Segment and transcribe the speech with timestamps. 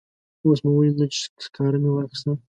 [0.45, 2.35] اوس مو ولیدل چې سکاره مې واخیستل.